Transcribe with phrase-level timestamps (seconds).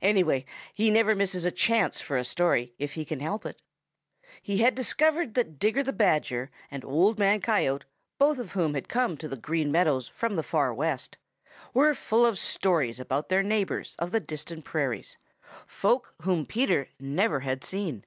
[0.00, 3.60] Anyway, he never misses a chance for a story if he can help it.
[4.40, 7.84] He had discovered that Digger the Badger and Old Man Coyote,
[8.16, 11.18] both of whom had come to the Green Meadows from the Far West,
[11.74, 15.18] were full of stories about their neighbors of the distant prairies,
[15.66, 18.06] folk whom Peter never had seen.